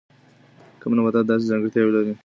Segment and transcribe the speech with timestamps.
[0.81, 2.13] کم نباتات داسې ځانګړتیاوې لري.